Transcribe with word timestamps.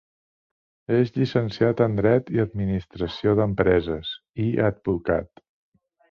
És 0.99 1.09
llicenciat 1.17 1.83
en 1.85 1.97
Dret 1.99 2.31
i 2.37 2.41
Administració 2.43 3.35
d'Empreses, 3.39 4.13
i 4.45 4.47
advocat. 4.71 5.43